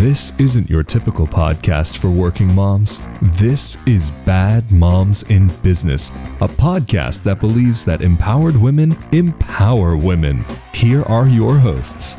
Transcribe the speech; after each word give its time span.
This 0.00 0.32
isn't 0.38 0.70
your 0.70 0.82
typical 0.82 1.26
podcast 1.26 1.98
for 1.98 2.08
working 2.08 2.54
moms. 2.54 3.02
This 3.20 3.76
is 3.84 4.10
Bad 4.24 4.72
Moms 4.72 5.24
in 5.24 5.48
Business, 5.60 6.08
a 6.40 6.48
podcast 6.48 7.22
that 7.24 7.38
believes 7.38 7.84
that 7.84 8.00
empowered 8.00 8.56
women 8.56 8.96
empower 9.12 9.98
women. 9.98 10.42
Here 10.72 11.02
are 11.02 11.28
your 11.28 11.58
hosts 11.58 12.16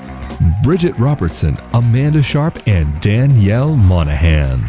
Bridget 0.62 0.96
Robertson, 1.00 1.58
Amanda 1.74 2.22
Sharp, 2.22 2.62
and 2.68 3.02
Danielle 3.02 3.76
Monahan. 3.76 4.60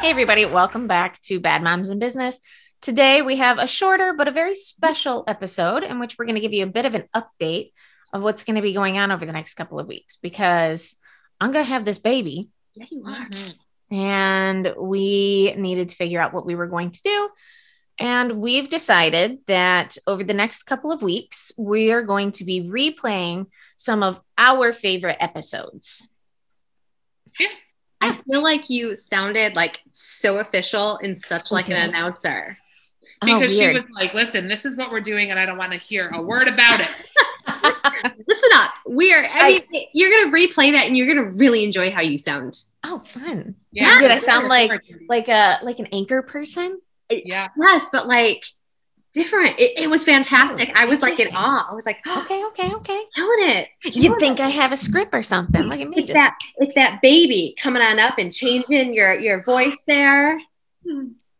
Hey, 0.00 0.10
everybody, 0.10 0.44
welcome 0.44 0.86
back 0.86 1.20
to 1.22 1.40
Bad 1.40 1.64
Moms 1.64 1.90
in 1.90 1.98
Business. 1.98 2.38
Today, 2.80 3.20
we 3.20 3.34
have 3.34 3.58
a 3.58 3.66
shorter 3.66 4.14
but 4.16 4.28
a 4.28 4.30
very 4.30 4.54
special 4.54 5.24
episode 5.26 5.82
in 5.82 5.98
which 5.98 6.14
we're 6.16 6.26
going 6.26 6.36
to 6.36 6.40
give 6.40 6.52
you 6.52 6.62
a 6.62 6.68
bit 6.68 6.86
of 6.86 6.94
an 6.94 7.08
update 7.16 7.72
of 8.12 8.22
what's 8.22 8.44
going 8.44 8.56
to 8.56 8.62
be 8.62 8.72
going 8.72 8.98
on 8.98 9.10
over 9.10 9.26
the 9.26 9.32
next 9.32 9.54
couple 9.54 9.78
of 9.78 9.86
weeks 9.86 10.16
because 10.16 10.96
I'm 11.40 11.52
going 11.52 11.64
to 11.64 11.70
have 11.70 11.84
this 11.84 11.98
baby. 11.98 12.48
Yeah, 12.74 12.86
you 12.90 13.04
are. 13.06 13.28
Mm-hmm. 13.28 13.94
And 13.94 14.74
we 14.78 15.54
needed 15.56 15.90
to 15.90 15.96
figure 15.96 16.20
out 16.20 16.32
what 16.32 16.46
we 16.46 16.54
were 16.54 16.66
going 16.66 16.90
to 16.92 17.02
do. 17.02 17.28
And 17.98 18.40
we've 18.40 18.68
decided 18.68 19.38
that 19.46 19.96
over 20.06 20.22
the 20.22 20.34
next 20.34 20.64
couple 20.64 20.92
of 20.92 21.02
weeks, 21.02 21.52
we 21.56 21.92
are 21.92 22.02
going 22.02 22.32
to 22.32 22.44
be 22.44 22.62
replaying 22.62 23.46
some 23.76 24.02
of 24.02 24.20
our 24.36 24.72
favorite 24.72 25.16
episodes. 25.20 26.06
Yeah. 27.40 27.48
I 28.00 28.12
feel 28.12 28.42
like 28.42 28.68
you 28.68 28.94
sounded 28.94 29.54
like 29.54 29.80
so 29.90 30.38
official 30.38 30.98
and 30.98 31.16
such 31.16 31.50
like 31.50 31.70
an 31.70 31.76
announcer. 31.76 32.58
Oh, 33.22 33.40
because 33.40 33.56
she 33.56 33.72
was 33.72 33.84
like, 33.94 34.12
"Listen, 34.12 34.48
this 34.48 34.66
is 34.66 34.76
what 34.76 34.90
we're 34.90 35.00
doing, 35.00 35.30
and 35.30 35.40
I 35.40 35.46
don't 35.46 35.56
want 35.56 35.72
to 35.72 35.78
hear 35.78 36.10
a 36.12 36.20
word 36.20 36.48
about 36.48 36.80
it." 36.80 36.88
Listen 38.28 38.50
up. 38.54 38.70
We're 38.86 39.24
I, 39.24 39.28
I- 39.30 39.64
mean 39.70 39.86
you're 39.94 40.10
gonna 40.10 40.32
replay 40.36 40.72
that 40.72 40.86
and 40.86 40.96
you're 40.96 41.06
gonna 41.08 41.30
really 41.32 41.64
enjoy 41.64 41.90
how 41.90 42.00
you 42.02 42.18
sound. 42.18 42.62
Oh, 42.84 43.00
fun. 43.00 43.54
Yeah, 43.72 43.98
Did 44.00 44.10
I 44.10 44.18
sound 44.18 44.48
like 44.48 44.70
like 45.08 45.28
a 45.28 45.58
like 45.62 45.78
an 45.78 45.86
anchor 45.92 46.22
person? 46.22 46.80
yeah, 47.10 47.48
Yes, 47.60 47.88
but 47.92 48.06
like 48.06 48.44
different. 49.12 49.58
It, 49.58 49.78
it 49.80 49.90
was 49.90 50.04
fantastic. 50.04 50.68
Oh, 50.70 50.72
I 50.76 50.84
was 50.84 51.00
like 51.00 51.14
in 51.14 51.26
interesting. 51.28 51.36
awe. 51.36 51.68
I 51.70 51.74
was 51.74 51.86
like, 51.86 51.98
oh, 52.06 52.22
Okay, 52.24 52.44
okay, 52.48 52.74
okay. 52.74 53.02
killing 53.14 53.50
it. 53.56 53.68
You'd 53.96 54.18
think 54.20 54.40
I 54.40 54.48
have 54.50 54.72
a 54.72 54.76
script 54.76 55.14
or 55.14 55.22
something. 55.22 55.62
Look 55.62 55.80
at 55.80 55.88
me. 55.88 55.96
It's 55.98 56.08
just- 56.08 56.14
that 56.14 56.36
it's 56.58 56.74
that 56.74 57.00
baby 57.02 57.54
coming 57.58 57.82
on 57.82 57.98
up 57.98 58.18
and 58.18 58.32
changing 58.32 58.92
your 58.92 59.18
your 59.18 59.42
voice 59.42 59.78
there. 59.86 60.38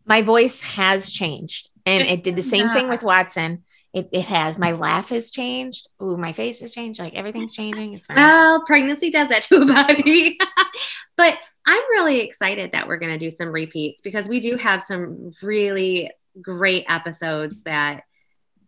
my 0.04 0.22
voice 0.22 0.60
has 0.62 1.12
changed 1.12 1.70
and 1.84 2.02
it 2.06 2.22
did 2.24 2.36
the 2.36 2.42
same 2.42 2.68
thing 2.70 2.88
with 2.92 3.02
watson 3.02 3.62
it, 3.96 4.08
it 4.12 4.22
has 4.24 4.58
my 4.58 4.72
laugh 4.72 5.08
has 5.08 5.30
changed 5.30 5.88
Ooh, 6.02 6.16
my 6.16 6.32
face 6.32 6.60
has 6.60 6.72
changed 6.72 7.00
like 7.00 7.14
everything's 7.14 7.54
changing 7.54 7.94
it's 7.94 8.06
fine 8.06 8.16
Well, 8.16 8.64
pregnancy 8.66 9.10
does 9.10 9.28
that 9.30 9.42
to 9.44 9.62
a 9.62 9.66
body. 9.66 10.38
but 11.16 11.38
I'm 11.66 11.82
really 11.90 12.20
excited 12.20 12.72
that 12.72 12.86
we're 12.86 12.98
going 12.98 13.12
to 13.12 13.18
do 13.18 13.30
some 13.30 13.48
repeats 13.48 14.02
because 14.02 14.28
we 14.28 14.38
do 14.38 14.56
have 14.56 14.82
some 14.82 15.32
really 15.42 16.10
great 16.40 16.84
episodes 16.88 17.62
that 17.64 18.02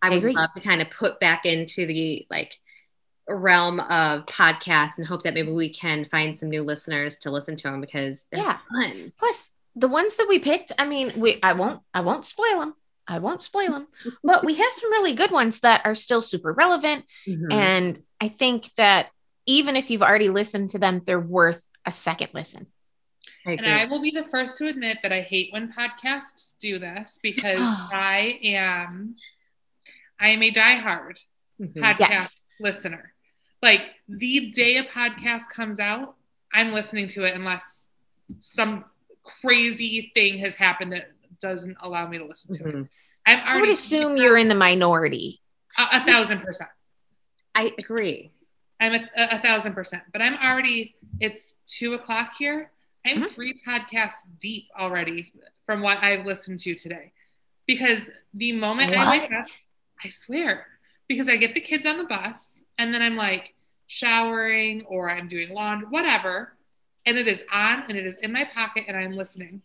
I 0.02 0.06
I 0.06 0.10
would 0.10 0.18
agree. 0.18 0.32
love 0.34 0.50
to 0.54 0.60
kind 0.60 0.80
of 0.82 0.90
put 0.90 1.20
back 1.20 1.44
into 1.44 1.86
the 1.86 2.26
like 2.30 2.56
realm 3.28 3.78
of 3.80 4.24
podcasts 4.26 4.96
and 4.98 5.06
hope 5.06 5.22
that 5.24 5.34
maybe 5.34 5.52
we 5.52 5.68
can 5.72 6.06
find 6.06 6.38
some 6.38 6.48
new 6.48 6.62
listeners 6.62 7.18
to 7.20 7.30
listen 7.30 7.56
to 7.56 7.64
them 7.64 7.80
because 7.80 8.24
they're 8.32 8.42
Yeah. 8.42 8.58
fun. 8.72 9.12
plus 9.18 9.50
the 9.76 9.88
ones 9.88 10.16
that 10.16 10.26
we 10.28 10.38
picked 10.38 10.72
i 10.78 10.86
mean 10.86 11.12
we 11.16 11.38
i 11.42 11.52
won't 11.52 11.80
i 11.92 12.00
won't 12.00 12.24
spoil 12.24 12.58
them 12.60 12.74
i 13.08 13.18
won't 13.18 13.42
spoil 13.42 13.70
them 13.72 13.86
but 14.22 14.44
we 14.44 14.54
have 14.54 14.72
some 14.72 14.90
really 14.92 15.14
good 15.14 15.30
ones 15.30 15.60
that 15.60 15.80
are 15.84 15.94
still 15.94 16.20
super 16.22 16.52
relevant 16.52 17.04
Mhm. 17.26 17.52
and 17.52 18.02
i 18.20 18.28
think 18.28 18.72
that 18.76 19.08
even 19.46 19.76
if 19.76 19.90
you've 19.90 20.02
already 20.02 20.28
listened 20.28 20.70
to 20.70 20.78
them 20.78 21.00
they're 21.04 21.18
worth 21.20 21.64
a 21.86 21.92
second 21.92 22.28
listen 22.34 22.66
I 23.46 23.52
and. 23.52 23.66
I 23.66 23.84
will 23.86 24.00
be 24.02 24.10
the 24.10 24.24
first 24.24 24.58
to 24.58 24.66
admit 24.66 24.98
that 25.02 25.12
I 25.12 25.20
hate 25.22 25.52
when 25.52 25.72
podcasts 25.72 26.56
do 26.60 26.78
this 26.78 27.18
because 27.22 27.58
I 27.92 28.38
am, 28.42 29.14
I 30.20 30.28
am 30.30 30.42
a 30.42 30.50
diehard 30.50 31.16
Mhm. 31.60 31.74
podcast 31.74 31.98
Yes. 32.00 32.36
listener. 32.60 33.14
Like 33.62 33.82
the 34.08 34.50
day 34.50 34.76
a 34.76 34.84
podcast 34.84 35.48
comes 35.50 35.80
out, 35.80 36.16
I'm 36.52 36.72
listening 36.72 37.08
to 37.08 37.24
it 37.24 37.34
unless 37.34 37.86
some 38.38 38.84
crazy 39.24 40.12
thing 40.14 40.38
has 40.38 40.54
happened 40.56 40.92
that 40.92 41.10
doesn't 41.40 41.76
allow 41.80 42.06
me 42.08 42.18
to 42.18 42.24
listen 42.24 42.54
to 42.54 42.68
it. 42.68 42.86
Mhm. 43.36 43.42
I'm 43.42 43.56
i 43.56 43.60
would 43.60 43.70
assume 43.70 44.16
you're 44.16 44.36
in 44.36 44.48
the 44.48 44.54
minority 44.54 45.40
a, 45.76 45.86
a 45.92 46.00
thousand 46.04 46.40
percent. 46.40 46.70
I 47.54 47.72
agree. 47.78 48.30
I'm 48.80 48.94
a, 48.94 49.08
a, 49.16 49.28
a 49.32 49.38
thousand 49.38 49.74
percent, 49.74 50.02
but 50.12 50.22
I'm 50.22 50.34
already, 50.36 50.94
it's 51.20 51.56
two 51.66 51.94
o'clock 51.94 52.32
here. 52.38 52.70
I'm 53.06 53.22
Mhm. 53.22 53.30
three 53.30 53.60
podcasts 53.66 54.26
deep 54.38 54.64
already 54.78 55.32
from 55.66 55.80
what 55.82 56.02
I've 56.02 56.26
listened 56.26 56.58
to 56.60 56.74
today. 56.74 57.12
Because 57.66 58.06
the 58.34 58.52
moment 58.52 58.92
I 58.96 59.10
wake 59.10 59.32
up, 59.32 59.44
I 60.04 60.08
swear, 60.08 60.66
because 61.08 61.28
I 61.28 61.36
get 61.36 61.54
the 61.54 61.60
kids 61.60 61.86
on 61.86 61.98
the 61.98 62.04
bus 62.04 62.64
and 62.78 62.94
then 62.94 63.02
I'm 63.02 63.16
like 63.16 63.54
showering 63.86 64.84
or 64.86 65.10
I'm 65.10 65.28
doing 65.28 65.50
laundry, 65.52 65.88
whatever. 65.88 66.54
And 67.06 67.18
it 67.18 67.26
is 67.28 67.44
on 67.52 67.84
and 67.88 67.96
it 67.98 68.06
is 68.06 68.18
in 68.18 68.32
my 68.32 68.44
pocket 68.44 68.84
and 68.88 68.96
I'm 68.96 69.12
listening. 69.12 69.62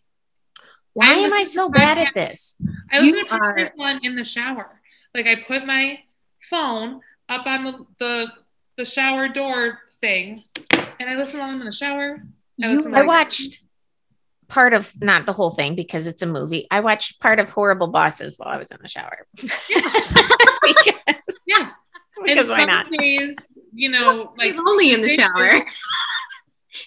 Why 0.93 1.07
I 1.07 1.13
am 1.15 1.33
i 1.33 1.43
so 1.43 1.69
bad 1.69 1.97
at 1.97 2.13
this 2.13 2.55
I 2.91 2.99
You 2.99 3.11
listen 3.11 3.27
to 3.27 3.33
are- 3.33 3.55
podcasts 3.55 3.71
while 3.75 3.99
in 4.03 4.15
the 4.15 4.23
shower. 4.23 4.79
Like 5.15 5.27
I 5.27 5.35
put 5.35 5.65
my 5.65 5.99
phone 6.49 7.01
up 7.29 7.45
on 7.45 7.63
the, 7.63 7.85
the, 7.99 8.31
the 8.77 8.85
shower 8.85 9.27
door 9.29 9.79
thing 10.01 10.37
and 10.99 11.09
I 11.09 11.15
listen 11.15 11.39
while 11.39 11.49
I'm 11.49 11.59
in 11.59 11.65
the 11.65 11.71
shower. 11.71 12.23
I 12.63 12.71
You 12.71 12.93
I 12.93 13.01
watched 13.03 13.61
part 14.47 14.73
of 14.73 14.91
not 15.01 15.25
the 15.25 15.33
whole 15.33 15.51
thing 15.51 15.73
because 15.75 16.05
it's 16.05 16.21
a 16.21 16.27
movie. 16.27 16.67
I 16.69 16.81
watched 16.81 17.19
part 17.19 17.39
of 17.39 17.49
Horrible 17.49 17.87
Bosses 17.87 18.37
while 18.37 18.49
I 18.49 18.57
was 18.57 18.69
in 18.71 18.77
the 18.81 18.87
shower. 18.87 19.25
because 19.33 19.53
Yeah. 21.47 21.71
because 22.23 22.49
why 22.49 22.65
not? 22.65 22.91
days, 22.91 23.35
you 23.73 23.89
know, 23.89 24.33
like 24.37 24.55
Like 24.55 24.67
only 24.67 24.93
in 24.93 25.01
the 25.01 25.09
shower. 25.09 25.65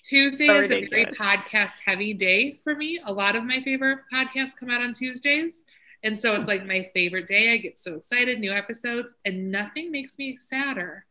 Tuesday 0.02 0.46
So 0.46 0.58
is 0.58 0.70
a 0.70 0.86
very 0.86 1.06
podcast 1.06 1.80
heavy 1.84 2.12
day 2.14 2.58
for 2.64 2.74
me. 2.74 2.98
A 3.04 3.12
lot 3.12 3.36
of 3.36 3.44
my 3.44 3.60
favorite 3.62 4.00
podcasts 4.12 4.56
come 4.58 4.70
out 4.70 4.82
on 4.82 4.92
Tuesdays. 4.92 5.64
And 6.02 6.16
so 6.18 6.34
it's 6.34 6.46
like 6.46 6.66
my 6.66 6.90
favorite 6.94 7.26
day. 7.26 7.52
I 7.52 7.56
get 7.56 7.78
so 7.78 7.94
excited, 7.94 8.38
new 8.38 8.52
episodes, 8.52 9.14
and 9.24 9.50
nothing 9.50 9.90
makes 9.90 10.18
me 10.18 10.36
sadder 10.36 11.04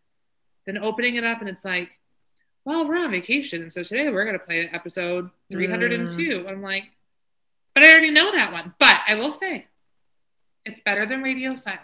than 0.66 0.78
opening 0.78 1.16
it 1.16 1.24
up 1.24 1.42
and 1.42 1.50
it's 1.50 1.66
like, 1.66 1.90
well, 2.66 2.88
we're 2.88 2.98
on 2.98 3.12
vacation. 3.12 3.62
And 3.62 3.72
so 3.72 3.84
today 3.84 4.10
we're 4.10 4.26
going 4.26 4.40
to 4.40 4.44
play 4.44 4.68
episode 4.72 5.30
302. 5.52 6.18
Mm. 6.44 6.50
I'm 6.50 6.62
like, 6.64 6.86
but 7.76 7.84
I 7.84 7.92
already 7.92 8.10
know 8.10 8.32
that 8.32 8.52
one. 8.52 8.74
But 8.80 9.02
I 9.08 9.16
will 9.16 9.30
say, 9.32 9.68
it's 10.66 10.82
better 10.82 11.06
than 11.06 11.22
radio 11.22 11.54
silence. 11.54 11.82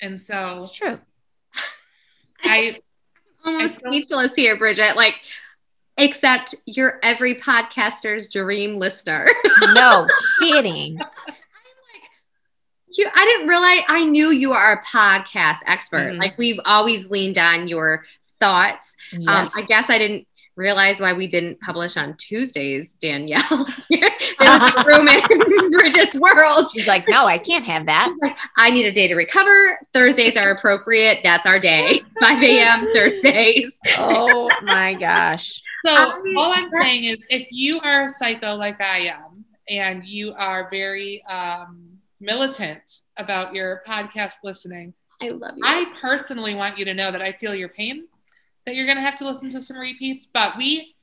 And 0.00 0.18
so 0.18 0.56
It's 0.58 0.72
true. 0.72 0.98
I, 2.44 2.80
almost 3.44 3.80
I 3.84 3.90
don't- 3.90 3.92
speechless 3.92 4.34
here, 4.36 4.56
Bridget. 4.56 4.96
Like, 4.96 5.16
except 5.98 6.54
you're 6.66 6.98
every 7.02 7.34
podcaster's 7.36 8.28
dream 8.28 8.78
listener. 8.78 9.26
No 9.74 10.06
kidding. 10.40 10.98
you, 12.92 13.06
I 13.14 13.24
didn't 13.24 13.48
realize. 13.48 13.80
I 13.88 14.04
knew 14.04 14.30
you 14.30 14.52
are 14.52 14.72
a 14.74 14.82
podcast 14.84 15.58
expert. 15.66 16.12
Mhm. 16.12 16.18
Like 16.18 16.36
we've 16.38 16.60
always 16.64 17.08
leaned 17.10 17.38
on 17.38 17.68
your 17.68 18.04
thoughts. 18.40 18.96
Um, 19.12 19.20
Yes. 19.22 19.56
I 19.56 19.62
guess 19.62 19.90
I 19.90 19.98
didn't 19.98 20.26
realize 20.56 21.00
why 21.00 21.12
we 21.12 21.26
didn't 21.26 21.60
publish 21.60 21.96
on 21.96 22.16
Tuesdays, 22.16 22.94
Danielle. 22.94 23.66
there 23.90 24.10
was 24.40 24.72
a 24.76 24.84
room 24.86 25.06
in 25.08 25.70
Bridget's 25.70 26.16
world. 26.16 26.66
She's 26.72 26.86
like, 26.86 27.08
no, 27.08 27.26
I 27.26 27.38
can't 27.38 27.64
have 27.64 27.86
that. 27.86 28.10
I 28.56 28.70
need 28.70 28.86
a 28.86 28.92
day 28.92 29.06
to 29.08 29.14
recover. 29.14 29.78
Thursdays 29.92 30.36
are 30.36 30.50
appropriate. 30.50 31.20
That's 31.22 31.46
our 31.46 31.58
day. 31.60 32.00
5 32.20 32.42
a.m. 32.42 32.92
Thursdays. 32.94 33.78
Oh 33.98 34.48
my 34.62 34.94
gosh. 34.94 35.60
So 35.84 35.92
I- 35.94 36.34
all 36.36 36.52
I'm 36.52 36.68
saying 36.80 37.04
is, 37.04 37.18
if 37.30 37.48
you 37.50 37.78
are 37.80 38.04
a 38.04 38.08
psycho 38.08 38.54
like 38.54 38.80
I 38.80 38.98
am, 38.98 39.44
and 39.68 40.04
you 40.06 40.32
are 40.34 40.68
very 40.70 41.22
um, 41.24 41.88
militant 42.20 42.82
about 43.16 43.54
your 43.54 43.82
podcast 43.86 44.34
listening, 44.44 44.94
I 45.20 45.28
love 45.28 45.54
you. 45.56 45.62
I 45.64 45.86
personally 46.00 46.54
want 46.54 46.78
you 46.78 46.84
to 46.84 46.94
know 46.94 47.10
that 47.10 47.20
I 47.22 47.32
feel 47.32 47.54
your 47.54 47.68
pain. 47.68 48.06
That 48.66 48.74
you're 48.74 48.86
going 48.86 48.96
to 48.98 49.02
have 49.02 49.16
to 49.16 49.24
listen 49.24 49.48
to 49.50 49.60
some 49.62 49.78
repeats, 49.78 50.26
but 50.26 50.56
we 50.58 50.96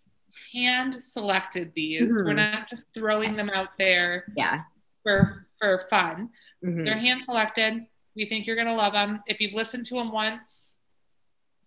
hand 0.53 1.01
selected 1.01 1.71
these. 1.75 2.01
Mhm. 2.01 2.25
We're 2.25 2.33
not 2.33 2.67
just 2.69 2.87
throwing 2.93 3.33
them 3.33 3.49
out 3.49 3.77
there 3.77 4.25
yeah. 4.35 4.63
for 5.03 5.45
for 5.59 5.85
fun. 5.89 6.29
Mhm. 6.63 6.83
They're 6.85 6.97
hand 6.97 7.23
selected. 7.23 7.85
We 8.15 8.25
think 8.25 8.45
you're 8.45 8.55
going 8.57 8.67
to 8.67 8.73
love 8.73 8.93
them. 8.93 9.21
If 9.27 9.39
you've 9.39 9.53
listened 9.53 9.85
to 9.87 9.95
them 9.95 10.11
once, 10.11 10.77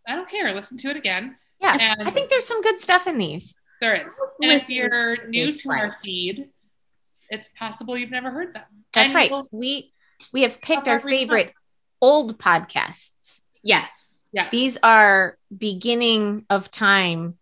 I 0.07 0.15
don't 0.15 0.29
care. 0.29 0.53
Listen 0.55 0.77
to 0.79 0.89
it 0.91 0.97
again. 0.97 1.37
Yeah. 1.61 1.77
And 1.81 2.07
I 2.07 2.11
think 2.11 2.29
there's 2.29 2.47
some 2.47 2.61
good 2.63 2.81
stuff 2.81 3.07
in 3.07 3.17
these. 3.19 3.55
There 3.81 3.95
is. 3.95 4.21
And 4.43 4.53
if 4.53 4.69
you're 4.69 5.27
new 5.29 5.53
to 5.53 5.71
our 5.71 5.97
feed, 6.05 6.51
it's 7.31 7.49
possible 7.59 7.97
you've 7.97 8.11
never 8.11 8.31
heard 8.31 8.55
them. 8.55 8.85
That's 8.93 9.07
And 9.07 9.15
right. 9.15 9.31
we'll- 9.31 9.49
We 9.51 9.93
we 10.33 10.43
have 10.43 10.61
picked 10.61 10.89
our 10.89 11.01
favorite 11.01 11.53
old 12.01 12.39
podcasts. 12.39 13.41
Yes. 13.67 14.23
Yes. 14.33 14.51
These 14.53 14.79
are 14.83 15.37
beginning 15.57 16.47
of 16.49 16.71
time 16.71 17.37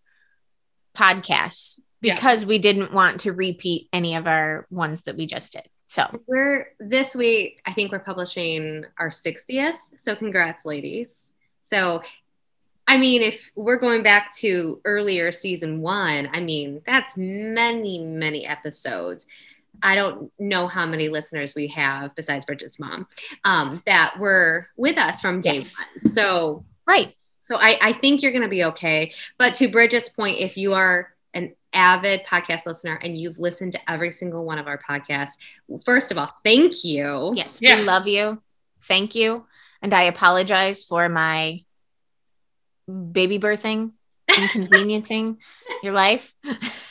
podcasts 0.96 1.80
Yeah. 2.00 2.14
because 2.14 2.46
we 2.46 2.58
didn't 2.58 2.92
want 2.92 3.20
to 3.20 3.32
repeat 3.32 3.88
any 3.92 4.16
of 4.16 4.26
our 4.26 4.66
ones 4.70 5.02
that 5.02 5.16
we 5.16 5.26
just 5.26 5.52
did. 5.52 5.68
So 5.86 6.22
We're 6.26 6.68
this 6.80 7.14
week, 7.14 7.60
I 7.66 7.72
think 7.72 7.92
we're 7.92 7.98
publishing 7.98 8.86
our 8.98 9.10
60th. 9.10 9.76
So 9.98 10.16
congrats, 10.16 10.64
ladies. 10.64 11.34
So 11.60 12.02
I 12.86 12.98
mean, 12.98 13.22
if 13.22 13.50
we're 13.54 13.78
going 13.78 14.02
back 14.02 14.34
to 14.36 14.80
earlier 14.84 15.32
season 15.32 15.80
one, 15.80 16.28
I 16.32 16.40
mean, 16.40 16.82
that's 16.86 17.16
many, 17.16 17.98
many 17.98 18.46
episodes. 18.46 19.26
I 19.82 19.94
don't 19.94 20.32
know 20.38 20.66
how 20.68 20.86
many 20.86 21.08
listeners 21.08 21.54
we 21.54 21.68
have 21.68 22.14
besides 22.14 22.46
Bridget's 22.46 22.78
mom 22.78 23.06
um, 23.44 23.82
that 23.86 24.14
were 24.18 24.68
with 24.76 24.96
us 24.98 25.20
from 25.20 25.40
day 25.40 25.54
Yes. 25.54 25.76
one. 26.02 26.12
So 26.12 26.64
right. 26.86 27.14
so 27.40 27.56
I, 27.60 27.78
I 27.82 27.92
think 27.92 28.22
you're 28.22 28.32
going 28.32 28.42
to 28.42 28.48
be 28.48 28.64
okay. 28.64 29.12
But 29.38 29.54
to 29.54 29.68
Bridget's 29.68 30.08
point, 30.08 30.38
if 30.40 30.56
you 30.56 30.74
are 30.74 31.12
an 31.34 31.54
avid 31.72 32.24
podcast 32.24 32.64
listener 32.66 32.94
and 33.02 33.16
you've 33.18 33.38
listened 33.38 33.72
to 33.72 33.90
every 33.90 34.12
single 34.12 34.44
one 34.44 34.58
of 34.58 34.66
our 34.66 34.78
podcasts, 34.78 35.32
first 35.84 36.10
of 36.12 36.18
all, 36.18 36.30
thank 36.44 36.84
you. 36.84 37.32
Yes, 37.34 37.58
Yeah. 37.60 37.76
we 37.76 37.82
love 37.82 38.06
you. 38.06 38.40
Thank 38.82 39.14
you. 39.14 39.44
And 39.82 39.92
I 39.92 40.02
apologize 40.04 40.84
for 40.84 41.08
my 41.08 41.62
baby 42.86 43.38
birthing, 43.38 43.92
inconveniencing 44.38 45.38
your 45.84 45.92
life. 45.92 46.32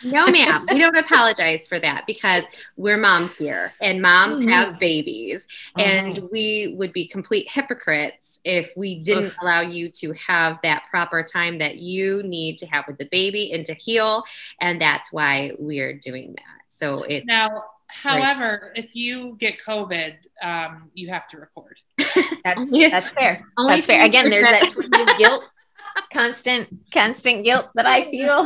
No, 0.03 0.27
ma'am, 0.27 0.65
we 0.69 0.77
don't 0.79 0.95
apologize 1.05 1.67
for 1.67 1.79
that 1.79 2.05
because 2.05 2.43
we're 2.77 2.97
moms 2.97 3.35
here 3.35 3.71
and 3.81 4.01
moms 4.01 4.39
Mhm. 4.39 4.49
have 4.49 4.79
babies. 4.79 5.47
And 5.77 6.17
Mhm. 6.17 6.31
we 6.31 6.75
would 6.77 6.93
be 6.93 7.07
complete 7.07 7.49
hypocrites 7.51 8.39
if 8.43 8.71
we 8.77 8.99
didn't 9.01 9.25
Oof. 9.25 9.37
allow 9.41 9.61
you 9.61 9.89
to 9.91 10.13
have 10.13 10.59
that 10.63 10.83
proper 10.89 11.23
time 11.23 11.57
that 11.59 11.77
you 11.77 12.21
need 12.23 12.57
to 12.59 12.67
have 12.67 12.85
with 12.87 12.97
the 12.97 13.09
baby 13.11 13.51
and 13.53 13.65
to 13.65 13.73
heal. 13.73 14.23
And 14.61 14.81
that's 14.81 15.11
why 15.11 15.51
we're 15.57 15.93
doing 15.93 16.33
that. 16.37 16.61
So 16.67 17.03
it's 17.03 17.25
Now, 17.25 17.63
however, 17.87 18.73
if 18.75 18.95
you 18.95 19.35
get 19.39 19.57
COVID, 19.65 20.15
um, 20.41 20.89
you 20.93 21.09
have 21.09 21.27
to 21.29 21.37
record. 21.37 21.77
That's 22.43 22.75
Yeah. 22.75 22.89
that's 22.89 23.11
fair. 23.11 23.45
Only 23.57 23.75
that's 23.75 23.85
fair. 23.85 24.03
Again, 24.03 24.29
there's 24.29 24.43
that 24.43 24.69
twinge 24.71 24.93
of 24.93 25.17
guilt, 25.17 25.43
constant, 26.11 26.67
constant 26.91 27.45
guilt 27.45 27.69
that 27.75 27.85
I 27.85 28.03
feel. 28.09 28.45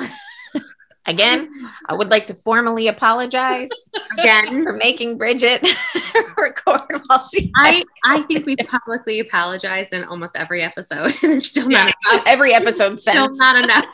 Again, 1.07 1.49
I 1.85 1.93
would 1.93 2.09
like 2.09 2.27
to 2.27 2.33
formally 2.33 2.87
apologize 2.89 3.69
again. 4.17 4.63
for 4.63 4.73
making 4.73 5.17
Bridget 5.17 5.65
record 6.37 6.81
while 7.07 7.25
she 7.27 7.49
I, 7.55 7.83
I 8.03 8.21
think 8.27 8.45
we 8.45 8.57
publicly 8.57 9.21
apologized 9.21 9.93
in 9.93 10.03
almost 10.03 10.35
every 10.35 10.61
episode, 10.61 11.13
and 11.23 11.33
it's 11.33 11.49
still 11.49 11.69
not 11.69 11.93
enough. 12.11 12.23
every 12.27 12.53
episode 12.53 12.99
Still 12.99 13.29
not 13.37 13.63
enough. 13.63 13.85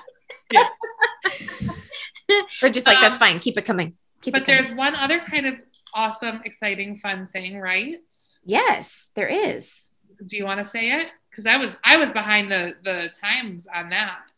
Bridget's 2.60 2.88
like, 2.88 3.00
that's 3.00 3.18
fine. 3.18 3.40
Keep 3.40 3.58
it 3.58 3.66
coming. 3.66 3.94
Keep 4.22 4.34
But 4.34 4.42
it 4.44 4.46
coming. 4.46 4.64
there's 4.64 4.76
one 4.78 4.96
other 4.96 5.20
kind 5.20 5.46
of 5.46 5.56
awesome, 5.94 6.42
exciting, 6.46 6.98
fun 7.00 7.28
thing, 7.34 7.60
right? 7.60 8.00
Yes, 8.46 9.10
there 9.16 9.28
is. 9.28 9.82
Do 10.26 10.38
you 10.38 10.46
want 10.46 10.60
to 10.60 10.66
say 10.66 10.92
it? 11.00 11.08
Because 11.30 11.46
I 11.46 11.58
was 11.58 11.78
I 11.84 11.98
was 11.98 12.12
behind 12.12 12.52
the 12.52 12.76
the 12.84 13.12
times 13.22 13.68
on 13.74 13.90
that. 13.90 14.32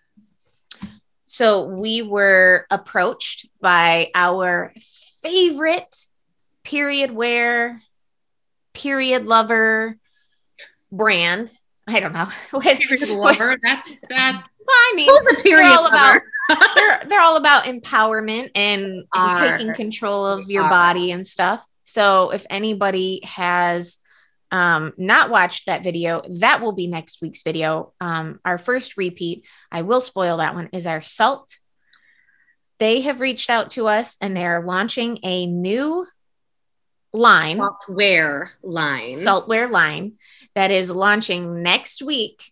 So 1.36 1.66
we 1.66 2.02
were 2.02 2.66
approached 2.72 3.50
by 3.60 4.10
our 4.16 4.74
favorite 5.22 5.94
period 6.64 7.12
wear, 7.12 7.82
period 8.74 9.26
lover 9.26 9.98
brand. 10.94 11.52
I 11.88 12.00
don't 12.00 12.14
know. 12.14 12.28
What- 12.52 12.78
Period 12.78 13.10
lover. 13.10 13.58
That's 13.62 14.00
that's 14.10 14.48
Well, 14.66 14.76
I 14.78 14.94
mean, 14.96 15.10
Who's 15.10 15.40
a 15.40 15.44
period 15.44 15.66
they're 15.68 15.78
all 15.78 15.88
about 15.88 16.22
lover? 16.50 16.66
they're 16.76 17.02
they're 17.10 17.20
all 17.20 17.36
about 17.36 17.66
empowerment 17.66 18.52
and, 18.56 19.04
and 19.14 19.58
taking 19.60 19.74
control 19.74 20.26
of 20.26 20.50
your 20.50 20.70
body 20.70 21.12
and 21.12 21.28
stuff. 21.28 21.66
So 21.84 22.30
if 22.32 22.46
anybody 22.50 23.20
has 23.26 24.00
um, 24.56 24.94
not 24.98 25.30
watched 25.30 25.66
that 25.66 25.84
video, 25.84 26.22
that 26.40 26.62
will 26.62 26.74
be 26.74 26.88
next 26.88 27.22
week's 27.22 27.44
video. 27.44 27.94
Um, 28.00 28.40
our 28.46 28.58
first 28.58 28.96
repeat, 28.98 29.44
I 29.72 29.82
will 29.82 30.02
spoil 30.02 30.38
that 30.38 30.56
one, 30.56 30.70
is 30.72 30.88
our 30.88 31.02
Saalt. 31.02 31.58
They 32.80 33.02
have 33.02 33.20
reached 33.22 33.50
out 33.50 33.72
to 33.72 33.88
us 33.88 34.18
and 34.22 34.36
they're 34.36 34.64
launching 34.64 35.20
a 35.24 35.46
new 35.46 36.06
line, 37.14 37.58
Saalt 37.60 37.90
Wear 37.90 38.54
line. 38.64 39.16
Saalt 39.26 39.48
Wear 39.48 39.70
line, 39.70 40.14
that 40.56 40.72
is 40.72 40.90
launching 40.90 41.62
next 41.62 42.02
week. 42.02 42.44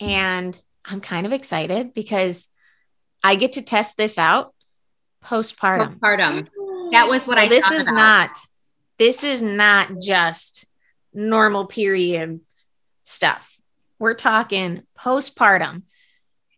And 0.00 0.56
I'm 0.84 1.00
kind 1.00 1.26
of 1.26 1.32
excited 1.32 1.92
because 1.92 2.48
I 3.22 3.34
get 3.34 3.54
to 3.54 3.62
test 3.62 3.96
this 3.96 4.16
out 4.18 4.54
postpartum. 5.24 5.98
Postpartum. 5.98 6.46
That 6.92 7.08
was 7.08 7.26
what 7.26 7.38
So 7.38 7.44
I. 7.44 7.48
this 7.48 7.68
is 7.70 7.86
about. 7.88 7.94
not 7.96 8.30
this 8.98 9.24
is 9.24 9.42
not 9.42 9.90
just 10.00 10.66
normal 11.16 11.66
period 11.66 12.40
stuff. 13.04 13.58
We're 13.98 14.14
talking 14.14 14.82
postpartum. 14.98 15.82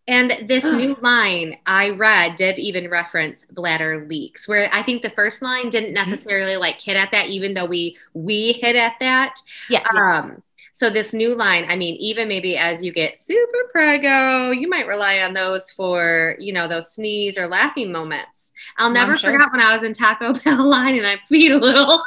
And 0.06 0.48
this 0.48 0.64
new 0.72 0.96
line 1.00 1.58
I 1.66 1.90
read 1.90 2.36
did 2.36 2.58
even 2.58 2.90
reference 2.90 3.44
bladder 3.50 4.06
leaks, 4.08 4.48
where 4.48 4.68
I 4.72 4.82
think 4.82 5.02
the 5.02 5.10
first 5.10 5.42
line 5.42 5.70
didn't 5.70 5.94
Mm-hmm. 5.94 6.10
necessarily 6.10 6.56
like 6.56 6.80
hit 6.80 6.96
at 6.96 7.12
that, 7.12 7.28
even 7.28 7.54
though 7.54 7.66
we 7.66 7.96
we 8.14 8.52
hit 8.52 8.76
at 8.76 8.94
that. 9.00 9.40
Yes. 9.70 9.86
Um, 9.96 10.42
so 10.72 10.90
this 10.90 11.12
new 11.12 11.34
line, 11.34 11.66
I 11.68 11.74
mean, 11.74 11.96
even 11.96 12.28
maybe 12.28 12.56
as 12.56 12.84
you 12.84 12.92
get 12.92 13.18
super 13.18 13.68
prego, 13.72 14.52
you 14.52 14.68
might 14.68 14.86
rely 14.86 15.18
on 15.18 15.34
those 15.34 15.70
for, 15.70 16.36
you 16.38 16.52
know, 16.52 16.68
those 16.68 16.92
sneeze 16.92 17.36
or 17.36 17.48
laughing 17.48 17.90
moments. 17.90 18.52
I'll 18.76 18.92
never 18.92 19.18
sure. 19.18 19.32
forget 19.32 19.48
when 19.50 19.60
I 19.60 19.74
was 19.74 19.82
in 19.82 19.92
Taco 19.92 20.34
Bell 20.44 20.68
line 20.68 20.96
and 20.96 21.04
I 21.04 21.16
peed 21.28 21.50
a 21.50 21.56
little 21.56 22.00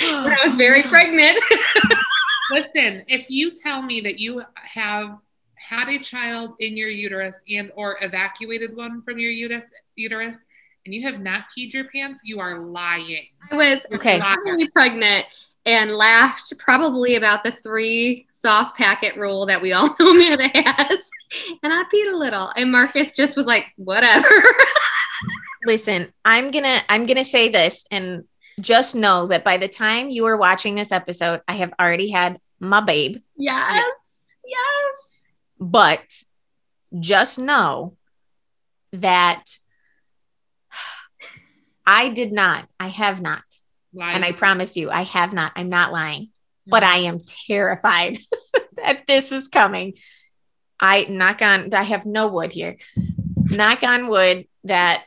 when 0.00 0.32
I 0.32 0.38
was 0.46 0.54
very 0.54 0.82
pregnant. 0.82 1.38
Listen, 2.50 3.02
if 3.08 3.26
you 3.30 3.50
tell 3.50 3.82
me 3.82 4.00
that 4.02 4.18
you 4.18 4.42
have 4.54 5.18
had 5.54 5.88
a 5.88 5.98
child 5.98 6.54
in 6.60 6.76
your 6.76 6.88
uterus 6.90 7.42
and 7.50 7.72
or 7.74 7.96
evacuated 8.02 8.76
one 8.76 9.02
from 9.02 9.18
your 9.18 9.30
uterus 9.30 9.66
uterus 9.96 10.44
and 10.84 10.94
you 10.94 11.02
have 11.10 11.20
not 11.20 11.44
peed 11.56 11.72
your 11.72 11.84
pants, 11.84 12.20
you 12.24 12.38
are 12.40 12.58
lying. 12.58 13.26
I 13.50 13.56
was 13.56 13.86
Okay. 13.94 14.20
really 14.44 14.68
pregnant 14.70 15.24
and 15.64 15.90
laughed 15.92 16.52
probably 16.58 17.16
about 17.16 17.42
the 17.44 17.52
three 17.62 18.26
sauce 18.32 18.70
packet 18.72 19.16
rule 19.16 19.46
that 19.46 19.62
we 19.62 19.72
all 19.72 19.86
know 19.98 20.10
Amanda 20.10 20.48
has. 20.52 21.10
And 21.62 21.72
I 21.72 21.84
peed 21.84 22.12
a 22.12 22.16
little. 22.16 22.52
And 22.54 22.70
Marcus 22.70 23.10
just 23.12 23.34
was 23.34 23.46
like, 23.46 23.64
whatever. 23.76 24.28
Listen, 25.64 26.12
I'm 26.26 26.50
gonna 26.50 26.82
I'm 26.90 27.06
gonna 27.06 27.24
say 27.24 27.48
this 27.48 27.86
and 27.90 28.24
just 28.60 28.94
know 28.94 29.26
that 29.28 29.44
by 29.44 29.56
the 29.56 29.68
time 29.68 30.10
you 30.10 30.26
are 30.26 30.36
watching 30.36 30.74
this 30.74 30.92
episode, 30.92 31.40
I 31.48 31.54
have 31.54 31.72
already 31.80 32.10
had 32.10 32.38
my 32.60 32.80
babe. 32.80 33.18
yes. 33.36 33.84
Yes. 34.46 35.24
But 35.58 36.04
just 36.98 37.38
know 37.38 37.96
that 38.92 39.44
I 41.86 42.10
did 42.10 42.32
not, 42.32 42.68
I 42.78 42.88
have 42.88 43.20
not. 43.20 43.42
Lies. 43.92 44.16
And 44.16 44.24
I 44.24 44.32
promise 44.32 44.76
you, 44.76 44.90
I 44.90 45.02
have 45.02 45.32
not. 45.32 45.52
I'm 45.56 45.68
not 45.68 45.92
lying. 45.92 46.30
But 46.66 46.82
I 46.82 46.98
am 46.98 47.20
terrified 47.20 48.18
that 48.76 49.06
this 49.06 49.32
is 49.32 49.48
coming. 49.48 49.94
I 50.80 51.04
knock 51.04 51.42
on, 51.42 51.72
I 51.72 51.82
have 51.82 52.06
no 52.06 52.28
wood 52.28 52.52
here. 52.52 52.78
Knock 53.36 53.82
on 53.82 54.08
wood 54.08 54.48
that 54.64 55.04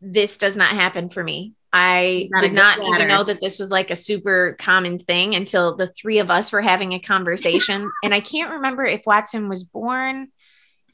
this 0.00 0.36
does 0.36 0.56
not 0.56 0.68
happen 0.68 1.08
for 1.08 1.24
me. 1.24 1.54
I 1.78 2.28
Not 2.30 2.40
did 2.40 2.54
not 2.54 2.78
even 2.78 3.06
know 3.06 3.22
that 3.24 3.42
this 3.42 3.58
was 3.58 3.70
like 3.70 3.90
a 3.90 3.96
super 3.96 4.56
common 4.58 4.98
thing 4.98 5.34
until 5.34 5.76
the 5.76 5.88
three 5.88 6.20
of 6.20 6.30
us 6.30 6.50
were 6.50 6.62
having 6.62 6.94
a 6.94 6.98
conversation. 6.98 7.92
and 8.02 8.14
I 8.14 8.20
can't 8.20 8.52
remember 8.52 8.86
if 8.86 9.02
Watson 9.04 9.50
was 9.50 9.62
born 9.62 10.28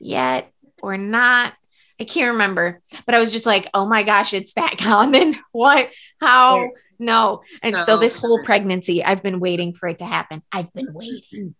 yet 0.00 0.50
or 0.82 0.98
not. 0.98 1.52
I 2.00 2.04
can't 2.04 2.32
remember, 2.32 2.80
but 3.06 3.14
I 3.14 3.20
was 3.20 3.30
just 3.30 3.46
like, 3.46 3.70
oh 3.72 3.86
my 3.86 4.02
gosh, 4.02 4.34
it's 4.34 4.54
that 4.54 4.76
common. 4.78 5.36
What? 5.52 5.90
How? 6.20 6.68
No. 6.98 7.42
And 7.62 7.76
so, 7.76 7.84
So- 7.84 7.96
this 7.98 8.16
whole 8.16 8.42
pregnancy, 8.42 9.04
I've 9.04 9.22
been 9.22 9.38
waiting 9.38 9.74
for 9.74 9.88
it 9.88 9.98
to 9.98 10.04
happen. 10.04 10.42
I've 10.50 10.72
been 10.72 10.92
waiting. 10.92 11.54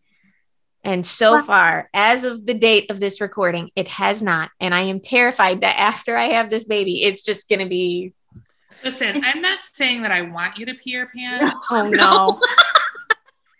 And 0.82 1.06
so 1.06 1.40
far, 1.40 1.88
as 1.94 2.24
of 2.24 2.44
the 2.44 2.54
date 2.54 2.90
of 2.90 2.98
this 2.98 3.20
recording, 3.20 3.70
it 3.76 3.86
has 3.86 4.20
not. 4.20 4.50
And 4.58 4.74
I 4.74 4.80
am 4.82 4.98
terrified 4.98 5.60
that 5.60 5.78
after 5.78 6.16
I 6.16 6.24
have 6.30 6.50
this 6.50 6.64
baby, 6.64 7.04
it's 7.04 7.22
just 7.22 7.48
going 7.48 7.60
to 7.60 7.68
be, 7.68 8.14
Listen, 8.84 9.22
I'm 9.24 9.40
not 9.40 9.62
saying 9.62 10.02
that 10.02 10.10
I 10.12 10.22
want 10.22 10.58
you 10.58 10.66
to 10.66 10.74
pee 10.74 10.90
your 10.90 11.06
pants. 11.06 11.54
oh 11.70 11.88
no. 11.92 12.40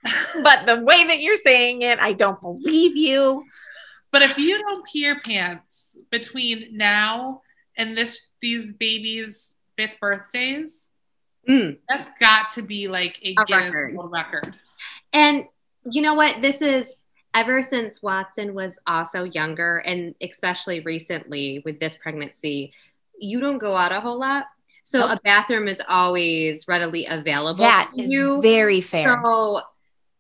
but 0.43 0.67
the 0.67 0.83
way 0.83 1.05
that 1.07 1.21
you're 1.21 1.37
saying 1.37 1.83
it, 1.83 1.99
I 1.99 2.12
don't 2.12 2.41
believe 2.41 2.97
you. 2.97 3.45
But 4.11 4.23
if 4.23 4.37
you 4.37 4.59
don't 4.59 4.85
pee 4.87 5.05
your 5.05 5.21
pants 5.21 5.97
between 6.11 6.76
now 6.76 7.43
and 7.76 7.97
this 7.97 8.29
these 8.41 8.73
babies' 8.73 9.55
fifth 9.76 9.99
birthdays, 10.00 10.88
Mm. 11.49 11.79
that's 11.88 12.09
got 12.21 12.50
to 12.50 12.62
be 12.62 12.87
like 12.87 13.19
a, 13.25 13.35
A 13.37 13.45
record. 13.50 13.97
Record. 13.99 14.55
And 15.12 15.45
you 15.91 16.00
know 16.00 16.14
what? 16.14 16.41
This 16.41 16.62
is 16.62 16.95
ever 17.35 17.62
since 17.62 18.00
Watson 18.00 18.55
was 18.55 18.79
also 18.87 19.25
younger, 19.25 19.79
and 19.79 20.14
especially 20.23 20.81
recently 20.81 21.61
with 21.64 21.81
this 21.81 21.97
pregnancy, 21.97 22.73
you 23.19 23.41
don't 23.41 23.59
go 23.59 23.75
out 23.75 23.91
a 23.91 24.00
whole 24.00 24.19
lot. 24.21 24.47
So 24.82 25.00
a 25.02 25.18
bathroom 25.22 25.68
is 25.68 25.80
always 25.88 26.66
readily 26.68 27.06
available. 27.06 27.64
That 27.64 27.90
is 27.96 28.10
you. 28.10 28.42
very 28.42 28.80
fair. 28.80 29.08
So 29.22 29.60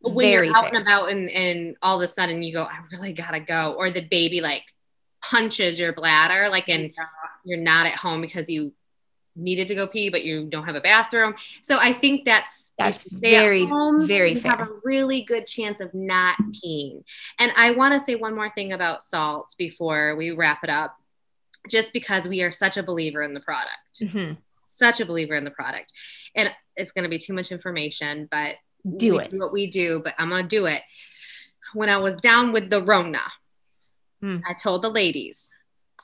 when 0.00 0.28
Very 0.30 0.46
you're 0.48 0.56
out 0.56 0.70
fair. 0.70 0.74
and 0.74 0.82
about 0.82 1.10
and, 1.10 1.28
and 1.30 1.76
all 1.82 2.00
of 2.00 2.08
a 2.08 2.12
sudden 2.12 2.42
you 2.42 2.52
go, 2.52 2.64
I 2.64 2.78
really 2.92 3.12
gotta 3.12 3.40
go, 3.40 3.74
or 3.76 3.90
the 3.90 4.00
baby 4.00 4.40
like 4.40 4.64
punches 5.22 5.78
your 5.78 5.92
bladder, 5.92 6.48
like 6.48 6.68
and 6.68 6.92
you're 7.44 7.60
not 7.60 7.86
at 7.86 7.94
home 7.94 8.20
because 8.20 8.48
you 8.50 8.72
needed 9.34 9.66
to 9.68 9.74
go 9.74 9.86
pee, 9.86 10.10
but 10.10 10.24
you 10.24 10.46
don't 10.46 10.64
have 10.64 10.74
a 10.74 10.80
bathroom. 10.80 11.34
So 11.62 11.78
I 11.78 11.92
think 11.92 12.24
that's 12.24 12.70
That's 12.76 13.06
if 13.06 13.12
you 13.12 13.18
stay 13.18 13.34
at 13.36 13.40
very, 13.40 13.66
home, 13.66 14.06
very 14.06 14.32
you 14.34 14.40
have 14.40 14.60
a 14.60 14.68
really 14.84 15.22
good 15.22 15.46
chance 15.46 15.80
of 15.80 15.92
not 15.94 16.36
peeing. 16.52 17.02
And 17.38 17.52
I 17.56 17.70
want 17.70 17.94
to 17.94 18.00
say 18.00 18.14
one 18.14 18.34
more 18.34 18.50
thing 18.54 18.72
about 18.72 19.00
Saalt 19.02 19.56
before 19.56 20.16
we 20.16 20.32
wrap 20.32 20.64
it 20.64 20.70
up, 20.70 20.96
just 21.68 21.92
because 21.92 22.28
we 22.28 22.42
are 22.42 22.50
such 22.52 22.76
a 22.76 22.82
believer 22.82 23.22
in 23.22 23.32
the 23.34 23.40
product 23.40 23.70
Mhm. 24.02 24.36
Such 24.82 25.00
a 25.00 25.06
believer 25.06 25.34
in 25.34 25.44
the 25.44 25.50
product. 25.50 25.92
And 26.34 26.50
it's 26.76 26.92
going 26.92 27.04
to 27.04 27.08
be 27.10 27.18
too 27.18 27.32
much 27.32 27.52
information, 27.52 28.28
but 28.30 28.56
Do 28.96 29.18
it. 29.18 29.30
do 29.30 29.38
what 29.38 29.52
we 29.52 29.70
do, 29.70 30.00
but 30.04 30.14
I'm 30.18 30.28
going 30.28 30.42
to 30.42 30.48
do 30.48 30.66
it. 30.66 30.82
When 31.74 31.88
I 31.88 31.98
was 31.98 32.16
down 32.16 32.52
with 32.52 32.70
the 32.70 32.82
Rona, 32.82 33.22
Hmm. 34.20 34.38
I 34.48 34.54
told 34.54 34.82
the 34.82 34.88
ladies 34.88 35.52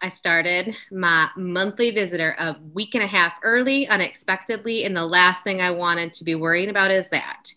I 0.03 0.09
started 0.09 0.75
my 0.91 1.31
monthly 1.37 1.93
visitor 1.93 2.35
a 2.39 2.57
week 2.73 2.95
and 2.97 3.05
a 3.05 3.07
half 3.07 3.33
early, 3.45 3.87
unexpectedly. 3.89 4.85
And 4.85 4.97
the 4.97 5.07
last 5.07 5.45
thing 5.45 5.61
I 5.61 5.71
wanted 5.71 6.13
to 6.15 6.25
be 6.25 6.35
worrying 6.35 6.69
about 6.69 6.91
is 6.91 7.09
that. 7.11 7.53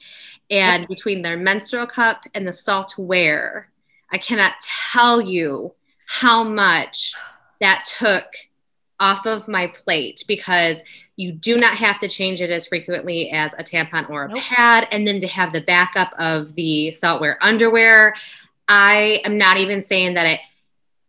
And 0.52 0.88
between 0.88 1.22
their 1.24 1.38
menstrual 1.38 1.88
cup 1.88 2.26
and 2.36 2.46
the 2.46 2.52
Saalt 2.52 2.96
Wear, 2.98 3.70
I 4.12 4.18
cannot 4.20 4.54
tell 4.92 5.20
you 5.22 5.74
how 6.06 6.44
much 6.44 7.14
that 7.60 7.86
took 8.00 8.26
off 9.02 9.26
of 9.26 9.48
my 9.50 9.68
plate 9.68 10.24
because 10.28 10.84
you 11.18 11.32
do 11.34 11.58
not 11.58 11.76
have 11.76 12.00
to 12.00 12.08
change 12.08 12.42
it 12.42 12.50
as 12.50 12.68
frequently 12.68 13.30
as 13.32 13.54
a 13.56 13.64
tampon 13.64 14.10
or 14.10 14.26
a 14.26 14.28
Nope. 14.30 14.38
pad. 14.38 14.88
And 14.92 15.06
then 15.06 15.20
to 15.20 15.28
have 15.28 15.52
the 15.52 15.60
backup 15.62 16.14
of 16.18 16.56
the 16.56 16.94
Saalt 16.98 17.20
Wear 17.20 17.38
underwear, 17.42 18.16
I 18.70 19.20
am 19.26 19.38
not 19.38 19.58
even 19.58 19.82
saying 19.82 20.14
that 20.14 20.26
it 20.28 20.40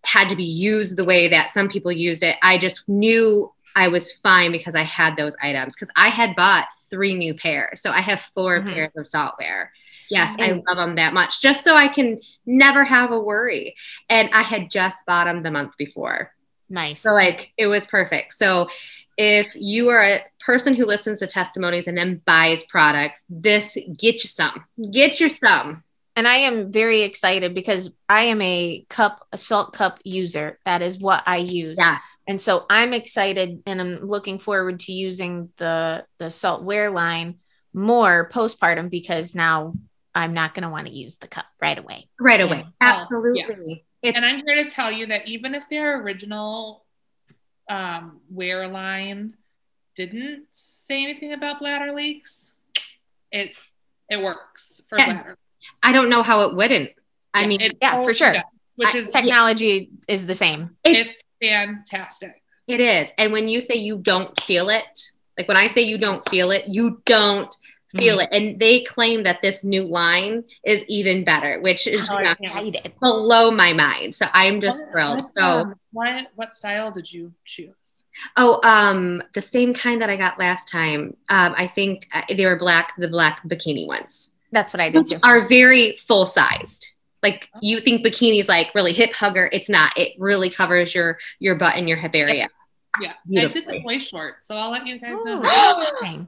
had 0.04 0.28
to 0.30 0.36
be 0.36 0.44
used 0.44 0.96
the 0.96 1.04
way 1.04 1.28
that 1.28 1.50
some 1.50 1.68
people 1.68 1.92
used 1.92 2.24
it. 2.24 2.36
I 2.42 2.58
just 2.58 2.88
knew 2.88 3.52
I 3.76 3.88
was 3.88 4.10
fine 4.18 4.50
because 4.52 4.74
I 4.74 4.82
had 4.82 5.16
those 5.16 5.36
items 5.42 5.74
because 5.76 5.90
I 5.94 6.08
had 6.08 6.34
bought 6.34 6.66
three 6.90 7.14
new 7.14 7.34
pairs. 7.34 7.80
So 7.80 7.90
I 7.90 8.00
have 8.00 8.20
4 8.34 8.60
Mhm. 8.60 8.74
pairs 8.74 8.90
of 8.96 9.04
Saalt 9.04 9.34
Wear. 9.38 9.72
Yes, 10.10 10.34
I 10.38 10.60
love 10.66 10.76
them 10.76 10.96
that 10.96 11.14
much 11.14 11.40
just 11.40 11.64
so 11.64 11.74
I 11.74 11.88
can 11.88 12.20
never 12.44 12.84
have 12.84 13.12
a 13.12 13.18
worry. 13.18 13.74
And 14.10 14.28
I 14.34 14.42
had 14.42 14.70
just 14.70 15.06
bought 15.06 15.24
them 15.24 15.42
the 15.42 15.50
month 15.50 15.76
before. 15.78 16.34
Nice. 16.72 17.02
So 17.02 17.12
like 17.12 17.52
it 17.56 17.68
was 17.68 17.86
perfect. 17.86 18.32
So 18.32 18.68
if 19.16 19.46
you 19.54 19.90
are 19.90 20.02
a 20.02 20.20
person 20.40 20.74
who 20.74 20.86
listens 20.86 21.20
to 21.20 21.26
testimonies 21.26 21.86
and 21.86 21.96
then 21.96 22.22
buys 22.24 22.64
products, 22.64 23.20
this 23.28 23.76
get 23.96 24.24
you 24.24 24.28
some. 24.28 24.64
Get 24.90 25.20
your 25.20 25.28
some. 25.28 25.84
and 26.16 26.28
I 26.28 26.36
am 26.36 26.72
very 26.72 27.02
excited 27.02 27.54
because 27.54 27.90
I 28.08 28.24
am 28.24 28.40
a 28.42 28.84
cup, 28.88 29.26
a 29.32 29.36
Saalt 29.36 29.72
cup 29.72 29.98
user. 30.04 30.58
That 30.64 30.82
is 30.82 30.98
what 30.98 31.22
I 31.26 31.38
use. 31.38 31.76
Yes. 31.78 32.02
And 32.28 32.40
so 32.40 32.66
I'm 32.68 32.92
excited 32.92 33.62
and 33.66 33.80
I'm 33.80 34.06
looking 34.06 34.38
forward 34.38 34.80
to 34.80 34.92
using 34.92 35.50
the 35.56 36.04
the 36.18 36.26
Saalt 36.26 36.62
Wear 36.62 36.90
line 36.90 37.38
more 37.74 38.28
postpartum 38.32 38.90
because 38.90 39.34
now 39.34 39.72
I'm 40.14 40.34
not 40.34 40.54
going 40.54 40.64
to 40.64 40.68
want 40.68 40.86
to 40.86 40.92
use 40.92 41.16
the 41.16 41.28
cup 41.28 41.46
right 41.60 41.78
away. 41.78 42.08
Right 42.20 42.40
away. 42.40 42.64
Oh, 42.66 42.72
yeah. 42.80 42.92
Absolutely. 42.94 43.84
It's 44.02 44.16
and 44.16 44.24
I'm 44.24 44.42
here 44.44 44.62
to 44.62 44.68
tell 44.68 44.90
you 44.90 45.06
that 45.06 45.28
even 45.28 45.54
if 45.54 45.62
their 45.70 46.00
original 46.02 46.84
um, 47.68 48.20
wear 48.28 48.66
line 48.68 49.36
didn't 49.94 50.46
say 50.50 51.02
anything 51.04 51.32
about 51.32 51.60
bladder 51.60 51.92
leaks, 51.92 52.52
it 53.30 53.56
it 54.10 54.20
works 54.20 54.82
for 54.88 54.98
Yeah. 54.98 55.12
bladder. 55.12 55.28
leaks. 55.60 55.78
I 55.82 55.92
don't 55.92 56.10
know 56.10 56.22
how 56.22 56.42
it 56.48 56.56
wouldn't. 56.56 56.90
I 57.32 57.42
Yeah, 57.42 57.46
mean, 57.46 57.60
Yeah, 57.80 58.02
for 58.04 58.12
sure. 58.12 58.32
does, 58.32 58.42
which 58.76 58.94
I- 58.94 58.98
is 58.98 59.10
Technology 59.10 59.90
is 60.08 60.26
the 60.26 60.34
same. 60.34 60.76
it's 60.84 61.10
it's 61.10 61.22
fantastic. 61.40 62.42
it 62.66 62.80
is. 62.80 63.12
And 63.18 63.32
when 63.32 63.48
you 63.48 63.60
say 63.60 63.76
you 63.76 63.98
don't 63.98 64.38
feel 64.42 64.68
it, 64.68 65.10
like 65.38 65.46
when 65.48 65.56
I 65.56 65.68
say 65.68 65.82
you 65.82 65.98
don't 65.98 66.28
feel 66.28 66.50
it, 66.50 66.64
you 66.66 67.00
don't 67.04 67.54
feel 67.96 68.18
it. 68.18 68.28
And 68.32 68.58
they 68.58 68.80
claim 68.82 69.22
that 69.24 69.40
this 69.42 69.64
new 69.64 69.84
line 69.84 70.44
is 70.64 70.84
even 70.88 71.24
better, 71.24 71.60
which 71.60 71.86
is 71.86 72.08
Oh, 72.10 72.84
below 73.00 73.50
my 73.50 73.72
mind. 73.72 74.14
So 74.14 74.26
I'm 74.32 74.60
just 74.60 74.82
What- 74.82 74.92
thrilled. 74.92 75.18
what, 75.18 75.32
So 75.34 75.42
um, 75.44 75.74
what 75.92 76.26
what 76.34 76.54
style 76.54 76.90
did 76.90 77.12
you 77.12 77.32
choose? 77.44 78.04
Oh, 78.36 78.60
um, 78.62 79.22
the 79.34 79.42
same 79.42 79.72
kind 79.74 80.02
that 80.02 80.10
I 80.10 80.16
got 80.16 80.38
last 80.38 80.68
time. 80.68 81.16
Um, 81.28 81.54
I 81.56 81.66
think 81.66 82.08
uh, 82.12 82.22
they 82.34 82.44
were 82.44 82.56
black, 82.56 82.94
the 82.98 83.08
black 83.08 83.42
bikini 83.48 83.86
ones, 83.86 84.32
That's 84.52 84.72
what 84.72 84.80
I 84.80 84.90
did 84.90 84.98
which 85.10 85.12
are 85.22 85.40
very 85.48 85.96
full 85.96 86.26
sized. 86.26 86.88
Like 87.22 87.48
you 87.62 87.80
think 87.80 88.04
bikini's 88.04 88.48
like 88.48 88.74
really 88.74 88.92
hip 88.92 89.12
hugger, 89.12 89.48
it's 89.52 89.68
not. 89.68 89.96
It 89.96 90.12
really 90.18 90.50
covers 90.50 90.94
your 90.94 91.18
your 91.38 91.54
butt 91.54 91.76
and 91.76 91.88
your 91.88 91.96
hip 91.98 92.12
area. 92.14 92.48
Yeah, 93.00 93.14
I 93.38 93.46
did 93.46 93.66
the 93.66 93.80
boy 93.80 93.98
short, 93.98 94.44
so 94.44 94.54
I'll 94.56 94.70
let 94.70 94.86
you 94.86 94.98
guys 94.98 95.22
know. 95.24 95.40
Oh, 95.42 95.86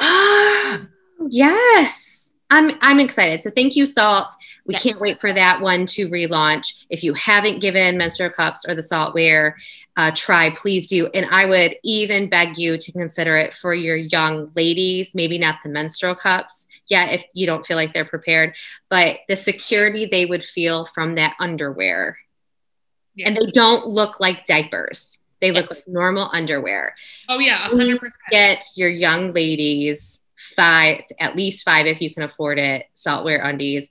yes, 1.28 2.34
I'm 2.50 2.72
I'm 2.80 3.00
excited. 3.00 3.42
So 3.42 3.50
thank 3.50 3.76
you, 3.76 3.84
Saalt. 3.84 4.30
We 4.66 4.74
Yes. 4.74 4.82
can't 4.82 5.00
wait 5.00 5.20
for 5.20 5.32
that 5.32 5.60
one 5.60 5.86
to 5.86 6.08
relaunch. 6.08 6.84
If 6.90 7.04
you 7.04 7.14
haven't 7.14 7.60
given 7.60 7.98
menstrual 7.98 8.30
cups 8.30 8.68
or 8.68 8.74
the 8.74 8.82
Saalt 8.82 9.14
Wear 9.14 9.56
uh, 9.96 10.10
try, 10.14 10.50
please 10.50 10.88
do. 10.88 11.06
And 11.08 11.26
I 11.30 11.44
would 11.46 11.76
even 11.82 12.28
beg 12.28 12.56
you 12.56 12.78
to 12.78 12.92
consider 12.92 13.36
it 13.36 13.52
for 13.54 13.74
your 13.74 13.96
young 13.96 14.50
ladies. 14.54 15.14
Maybe 15.14 15.38
not 15.38 15.56
the 15.62 15.68
menstrual 15.70 16.14
cups. 16.14 16.66
Yeah, 16.86 17.10
if 17.10 17.24
you 17.34 17.46
don't 17.46 17.64
feel 17.64 17.76
like 17.76 17.92
they're 17.92 18.04
prepared, 18.04 18.56
but 18.88 19.18
the 19.28 19.36
security 19.36 20.06
they 20.06 20.26
would 20.26 20.42
feel 20.42 20.86
from 20.86 21.14
that 21.16 21.36
underwear. 21.38 22.18
Yeah. 23.14 23.28
And 23.28 23.36
they 23.36 23.50
don't 23.52 23.86
look 23.86 24.18
like 24.18 24.46
diapers. 24.46 25.18
They 25.40 25.52
look 25.52 25.66
Yes. 25.70 25.86
like 25.86 25.94
normal 25.94 26.28
underwear 26.32 26.94
Oh 27.28 27.38
yeah, 27.38 27.56
hundred 27.56 27.98
percent. 28.00 28.14
get 28.30 28.64
your 28.74 28.88
young 28.90 29.32
ladies 29.32 30.22
five, 30.56 31.02
at 31.18 31.36
least 31.36 31.64
five 31.64 31.86
if 31.86 32.00
you 32.00 32.12
can 32.12 32.22
afford 32.22 32.58
it, 32.58 32.86
Saalt 32.94 33.24
Wear 33.24 33.42
undies. 33.42 33.88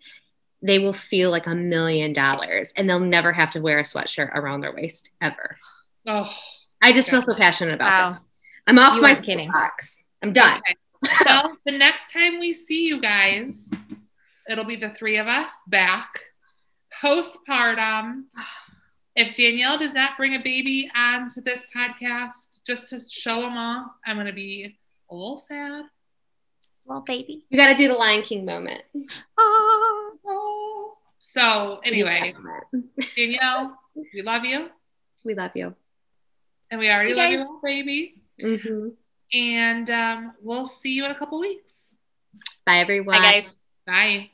They 0.62 0.77
will 0.79 0.94
feel 0.94 1.32
like 1.32 1.48
a 1.48 1.56
million 1.56 2.12
dollars 2.13 2.74
and 2.75 2.89
they'll 2.89 3.00
never 3.00 3.32
have 3.32 3.51
to 3.51 3.62
wear 3.62 3.79
a 3.79 3.84
sweatshirt 3.84 4.36
around 4.36 4.62
their 4.62 4.74
waist 4.74 5.10
ever. 5.22 5.58
Oh, 6.08 6.32
I 6.82 6.91
just 6.91 7.10
feel 7.10 7.22
so 7.22 7.34
passionate 7.36 7.75
about 7.75 7.89
Wow. 7.91 8.12
that. 8.13 8.22
I'm 8.68 8.77
off 8.79 8.96
You 8.96 9.01
my 9.01 9.15
kidding. 9.15 9.50
box. 9.51 10.03
I'm 10.22 10.34
done. 10.34 10.58
Okay. 10.60 10.75
Well, 11.25 11.56
the 11.65 11.72
next 11.77 12.12
time 12.12 12.39
we 12.39 12.51
see 12.53 12.86
you 12.88 13.00
guys, 13.00 13.72
it'll 14.50 14.65
be 14.65 14.75
the 14.75 14.89
three 14.89 15.18
of 15.18 15.27
us 15.27 15.53
back 15.68 16.20
postpartum. 17.01 18.24
If 19.19 19.35
Danielle 19.35 19.77
does 19.77 19.93
not 19.93 20.15
bring 20.15 20.35
a 20.35 20.39
baby 20.39 20.89
onto 20.95 21.41
this 21.41 21.65
podcast 21.75 22.63
just 22.65 22.88
to 22.89 23.01
show 23.01 23.41
them 23.41 23.57
off, 23.57 23.91
I'm 24.05 24.15
going 24.15 24.27
to 24.27 24.31
be 24.33 24.77
a 25.11 25.13
little 25.13 25.38
sad. 25.38 25.83
Well, 26.85 27.01
baby. 27.01 27.43
You 27.49 27.57
got 27.57 27.67
to 27.67 27.75
do 27.75 27.89
the 27.89 27.95
Lion 27.95 28.21
King 28.21 28.45
moment. 28.45 28.81
Ah. 29.38 30.11
Oh. 30.25 30.97
So, 31.17 31.81
anyway, 31.83 32.33
Danielle, 33.17 33.77
we 34.13 34.21
love 34.21 34.45
you. 34.45 34.69
we 35.25 35.35
love 35.35 35.51
you. 35.53 35.75
And 36.71 36.79
we 36.79 36.89
already 36.89 37.09
You 37.09 37.15
love 37.17 37.23
guys. 37.25 37.31
your 37.33 37.41
little 37.41 37.59
baby. 37.61 38.13
Mhm. 38.41 38.93
And 39.33 39.89
um, 39.89 40.33
we'll 40.41 40.65
see 40.65 40.93
you 40.93 41.03
in 41.03 41.11
a 41.11 41.15
couple 41.15 41.39
weeks. 41.41 41.93
Bye, 42.65 42.77
everyone. 42.79 43.17
Bye, 43.17 43.31
guys. 43.31 43.55
Bye. 43.85 44.29